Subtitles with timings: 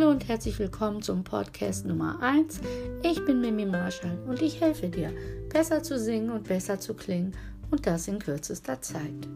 [0.00, 2.60] Hallo und herzlich willkommen zum Podcast Nummer 1.
[3.02, 5.12] Ich bin Mimi Marshall und ich helfe dir,
[5.50, 7.32] besser zu singen und besser zu klingen
[7.70, 9.28] und das in kürzester Zeit.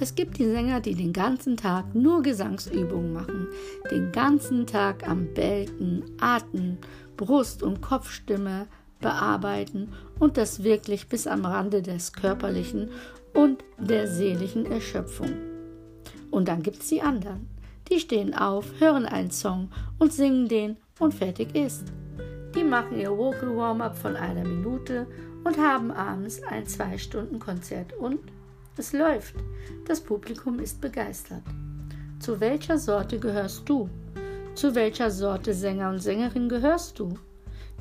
[0.00, 3.48] Es gibt die Sänger, die den ganzen Tag nur Gesangsübungen machen,
[3.90, 6.78] den ganzen Tag am Belten, Atem,
[7.18, 8.66] Brust- und Kopfstimme
[9.00, 12.88] bearbeiten und das wirklich bis am Rande des körperlichen
[13.34, 15.30] und der seelischen Erschöpfung.
[16.30, 17.48] Und dann gibt es die anderen.
[17.90, 19.68] Die stehen auf, hören einen Song
[19.98, 21.84] und singen den und fertig ist.
[22.54, 25.06] Die machen ihr Vocal Warm-up von einer Minute
[25.44, 28.20] und haben abends ein Zwei-Stunden-Konzert und
[28.76, 29.34] es läuft.
[29.86, 31.42] Das Publikum ist begeistert.
[32.20, 33.88] Zu welcher Sorte gehörst du?
[34.58, 37.14] Zu welcher Sorte Sänger und Sängerin gehörst du?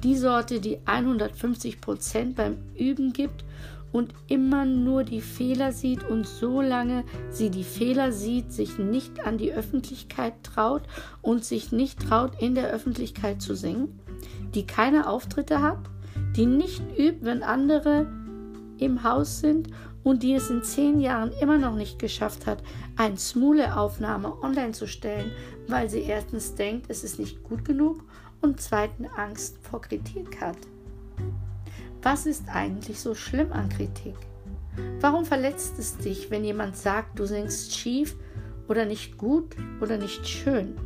[0.04, 3.44] Die Sorte, die 150 Prozent beim Üben gibt
[3.92, 9.40] und immer nur die Fehler sieht und solange sie die Fehler sieht, sich nicht an
[9.40, 10.84] die Öffentlichkeit traut
[11.24, 14.00] und sich nicht traut, in der Öffentlichkeit zu singen?
[14.54, 15.80] Die keine Auftritte hat?
[16.36, 18.06] Die nicht übt, wenn andere
[18.78, 19.70] im Haus sind
[20.08, 22.64] und die es in zehn Jahren immer noch nicht geschafft hat,
[22.96, 25.34] eine Smule-Aufnahme online zu stellen,
[25.68, 28.06] weil sie erstens denkt, es ist nicht gut genug
[28.40, 30.56] und zweitens Angst vor Kritik hat.
[32.02, 34.16] Was ist eigentlich so schlimm an Kritik?
[35.02, 38.16] Warum verletzt es dich, wenn jemand sagt, du singst schief
[38.70, 40.78] oder nicht gut oder nicht schön?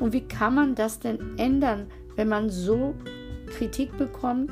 [0.00, 2.96] Und wie kann man das denn ändern, wenn man so
[3.56, 4.50] Kritik bekommt,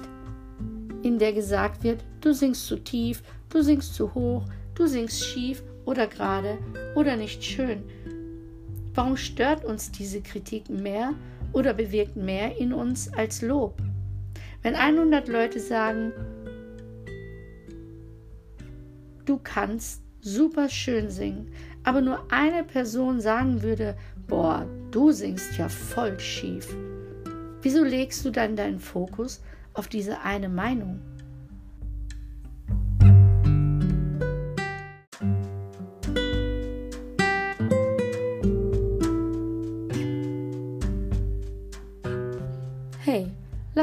[1.03, 5.63] in der gesagt wird, du singst zu tief, du singst zu hoch, du singst schief
[5.85, 6.59] oder gerade
[6.95, 7.83] oder nicht schön.
[8.95, 11.15] Warum stört uns diese Kritik mehr
[11.53, 13.81] oder bewirkt mehr in uns als Lob?
[14.63, 16.13] Wenn 100 Leute sagen,
[19.25, 21.51] du kannst super schön singen,
[21.85, 26.75] aber nur eine Person sagen würde, boah, du singst ja voll schief.
[27.63, 29.41] Wieso legst du dann deinen Fokus
[29.75, 31.01] auf diese eine Meinung.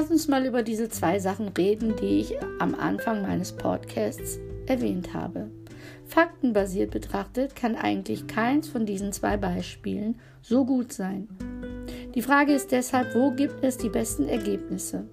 [0.07, 5.13] Lass uns mal über diese zwei Sachen reden, die ich am Anfang meines Podcasts erwähnt
[5.13, 5.51] habe.
[6.05, 11.27] Faktenbasiert betrachtet kann eigentlich keins von diesen zwei Beispielen so gut sein.
[12.15, 15.09] Die Frage ist deshalb, wo gibt es die besten Ergebnisse?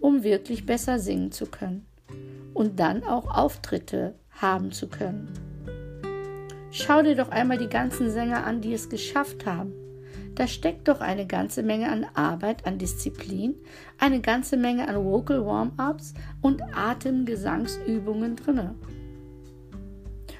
[0.00, 1.86] um wirklich besser singen zu können
[2.54, 5.32] und dann auch Auftritte haben zu können.
[6.72, 9.72] Schau dir doch einmal die ganzen Sänger an, die es geschafft haben.
[10.34, 13.54] Da steckt doch eine ganze Menge an Arbeit, an Disziplin,
[13.98, 18.70] eine ganze Menge an Vocal Warm-ups und Atemgesangsübungen drin.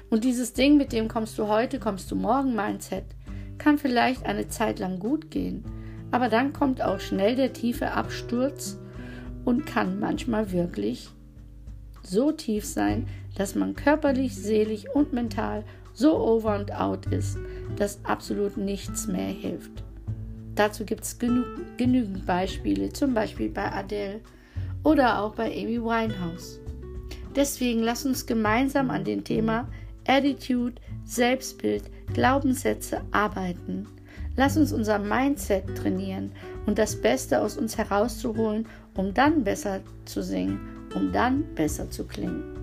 [0.09, 3.05] Und dieses Ding, mit dem kommst du heute, kommst du morgen Mindset,
[3.57, 5.63] kann vielleicht eine Zeit lang gut gehen,
[6.11, 8.79] aber dann kommt auch schnell der tiefe Absturz
[9.45, 11.09] und kann manchmal wirklich
[12.03, 17.37] so tief sein, dass man körperlich, seelisch und mental so over and out ist,
[17.75, 19.83] dass absolut nichts mehr hilft.
[20.55, 21.43] Dazu gibt es genü
[21.77, 24.21] genügend Beispiele, zum Beispiel bei Adele
[24.83, 26.59] oder auch bei Amy Winehouse.
[27.35, 29.67] Deswegen lass uns gemeinsam an dem Thema
[30.07, 31.83] Attitude, Selbstbild,
[32.13, 33.87] Glaubenssätze arbeiten.
[34.35, 36.31] Lass uns unser Mindset trainieren
[36.65, 40.59] und das Beste aus uns herauszuholen um dann besser zu singen,
[40.95, 42.62] um dann besser zu klingen.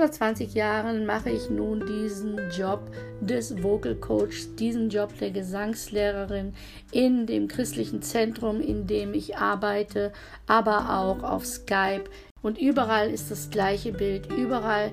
[0.00, 2.80] Über 20 Jahren mache ich nun diesen Job
[3.20, 6.54] des Vocal Coachs, diesen Job der Gesangslehrerin
[6.90, 10.14] in dem christlichen Zentrum, in dem ich arbeite,
[10.46, 12.04] aber auch auf Skype.
[12.40, 14.32] Und überall ist das gleiche Bild.
[14.32, 14.90] Überall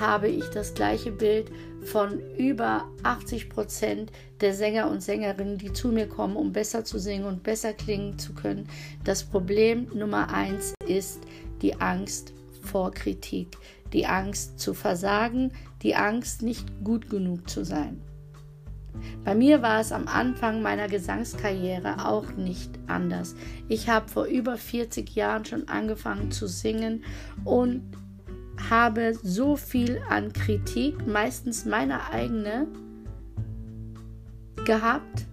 [0.00, 1.52] habe ich das gleiche Bild
[1.84, 6.98] von über 80 Prozent der Sänger und Sängerinnen, die zu mir kommen, um besser zu
[6.98, 8.68] singen und besser klingen zu können.
[9.04, 11.20] Das Problem Nummer eins ist
[11.62, 13.56] die Angst vor Kritik
[13.92, 15.52] die Angst zu versagen,
[15.82, 18.00] die Angst, nicht gut genug zu sein.
[19.24, 23.36] Bei mir war es am Anfang meiner Gesangskarriere auch nicht anders.
[23.68, 27.04] Ich habe vor über 40 Jahren schon angefangen zu singen
[27.44, 27.82] und
[28.70, 32.66] habe so viel an Kritik, meistens meine eigene,
[34.64, 35.27] gehabt,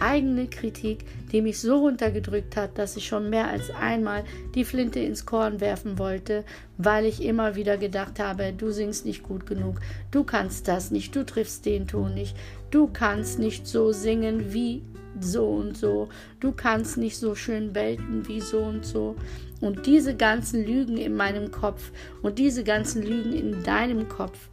[0.00, 4.24] eigene Kritik, die mich so runtergedrückt hat, dass ich schon mehr als einmal
[4.54, 6.44] die Flinte ins Korn werfen wollte,
[6.76, 9.80] weil ich immer wieder gedacht habe, du singst nicht gut genug,
[10.10, 12.36] du kannst das nicht, du triffst den Ton nicht,
[12.70, 14.82] du kannst nicht so singen wie
[15.20, 16.08] so und so,
[16.40, 19.16] du kannst nicht so schön belten wie so und so.
[19.60, 21.90] Und diese ganzen Lügen in meinem Kopf
[22.22, 24.48] und diese ganzen Lügen in deinem Kopf,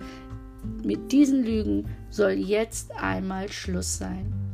[0.84, 4.45] mit diesen Lügen soll jetzt einmal Schluss sein.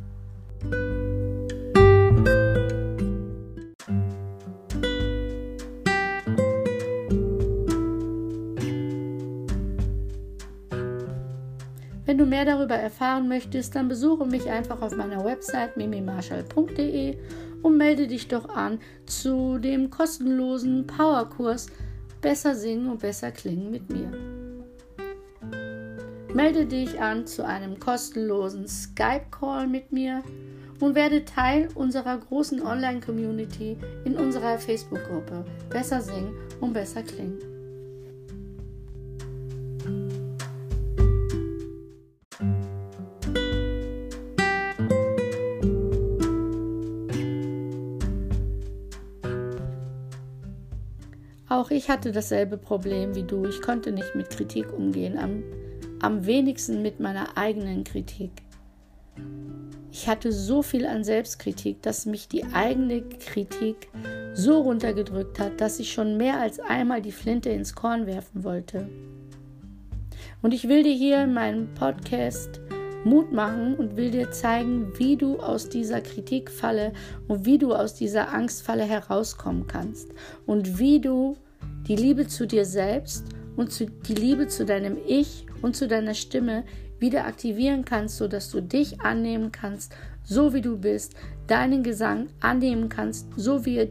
[12.04, 17.16] Wenn du mehr darüber erfahren möchtest, dann besuche mich einfach auf meiner Website mimimarschall.de
[17.62, 21.68] und melde dich doch an zu dem kostenlosen Powerkurs
[22.20, 24.10] Besser singen und besser klingen mit mir.
[26.34, 30.22] Melde dich an zu einem kostenlosen Skype-Call mit mir
[30.82, 37.38] und werde Teil unserer großen Online-Community in unserer Facebook-Gruppe Besser singen und besser klingen.
[51.48, 53.46] Auch ich hatte dasselbe Problem wie du.
[53.46, 55.44] Ich konnte nicht mit Kritik umgehen, am,
[56.00, 58.32] am wenigsten mit meiner eigenen Kritik.
[59.94, 63.90] Ich hatte so viel an Selbstkritik, dass mich die eigene Kritik
[64.32, 68.88] so runtergedrückt hat, dass ich schon mehr als einmal die Flinte ins Korn werfen wollte.
[70.40, 72.62] Und ich will dir hier in meinem Podcast
[73.04, 76.94] Mut machen und will dir zeigen, wie du aus dieser Kritikfalle
[77.28, 80.08] und wie du aus dieser Angstfalle herauskommen kannst
[80.46, 81.36] und wie du
[81.86, 83.26] die Liebe zu dir selbst
[83.56, 83.78] und
[84.08, 86.64] die Liebe zu deinem Ich und zu deiner Stimme
[86.98, 89.94] wieder aktivieren kannst, sodass du dich annehmen kannst,
[90.24, 91.14] so wie du bist,
[91.46, 93.88] deinen Gesang annehmen kannst, so wie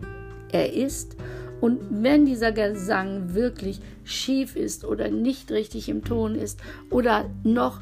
[0.51, 1.17] er ist.
[1.59, 6.59] Und wenn dieser Gesang wirklich schief ist oder nicht richtig im Ton ist
[6.89, 7.81] oder noch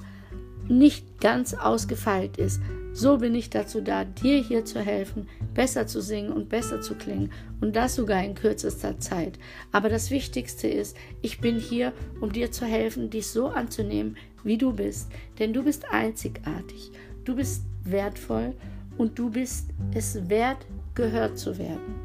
[0.67, 2.61] nicht ganz ausgefeilt ist,
[2.99, 6.95] so bin ich dazu da, dir hier zu helfen, besser zu singen und besser zu
[6.95, 7.31] klingen
[7.61, 9.39] und das sogar in kürzester Zeit.
[9.71, 14.57] Aber das Wichtigste ist, ich bin hier, um dir zu helfen, dich so anzunehmen, wie
[14.57, 15.09] du bist,
[15.39, 16.91] denn du bist einzigartig,
[17.23, 18.53] du bist wertvoll
[18.97, 21.95] und du bist es wert, gehört zu werden.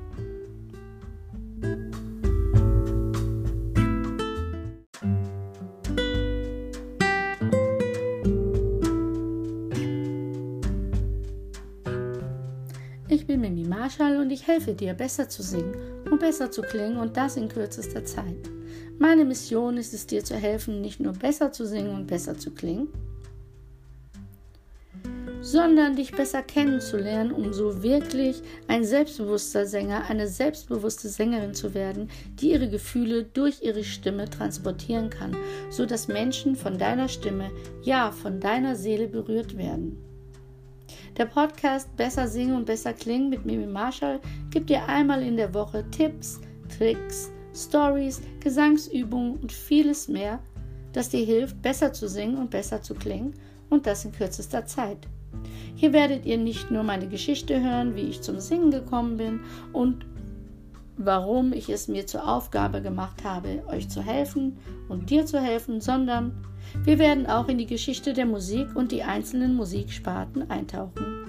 [13.74, 15.74] Marshall und ich helfe dir, besser zu singen
[16.08, 18.48] und besser zu klingen und das in kürzester Zeit.
[19.00, 22.52] Meine Mission ist es, dir zu helfen, nicht nur besser zu singen und besser zu
[22.52, 22.86] klingen,
[25.40, 32.10] sondern dich besser kennenzulernen, um so wirklich ein selbstbewusster Sänger, eine selbstbewusste Sängerin zu werden,
[32.40, 35.36] die ihre Gefühle durch ihre Stimme transportieren kann,
[35.70, 37.50] so dass Menschen von deiner Stimme,
[37.82, 40.13] ja, von deiner Seele berührt werden.
[41.16, 44.18] Der Podcast Besser singen und besser klingen mit Mimi Marshall
[44.50, 46.40] gibt dir einmal in der Woche Tipps,
[46.76, 50.40] Tricks, Stories, Gesangsübungen und vieles mehr,
[50.92, 53.34] das dir hilft, besser zu singen und besser zu klingen
[53.70, 55.06] und das in kürzester Zeit.
[55.76, 59.40] Hier werdet ihr nicht nur meine Geschichte hören, wie ich zum Singen gekommen bin
[59.72, 60.06] und
[60.96, 65.80] warum ich es mir zur Aufgabe gemacht habe, euch zu helfen und dir zu helfen,
[65.80, 66.44] sondern
[66.82, 71.24] wir werden auch in die Geschichte der Musik und die einzelnen Musiksparten eintauchen.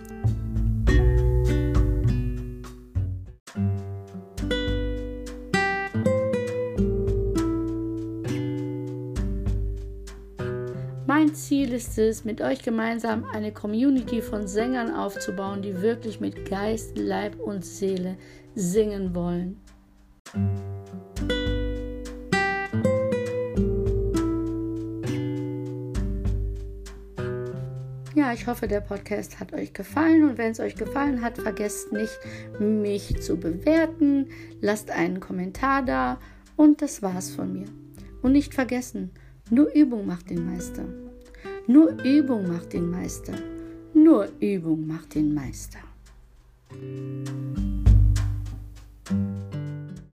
[11.07, 16.49] Mein Ziel ist es, mit euch gemeinsam eine Community von Sängern aufzubauen, die wirklich mit
[16.49, 18.17] Geist, Leib und Seele
[18.53, 19.61] singen wollen.
[28.15, 31.91] Ja, ich hoffe, der Podcast hat euch gefallen und wenn es euch gefallen hat, vergesst
[31.91, 32.17] nicht,
[32.59, 34.27] mich zu bewerten,
[34.61, 36.17] lasst einen Kommentar da
[36.55, 37.67] und das war's von mir.
[38.21, 39.11] Und nicht vergessen,
[39.49, 40.85] nur Übung macht den Meister.
[41.67, 43.33] Nur Übung macht den Meister.
[43.93, 45.79] Nur Übung macht den Meister.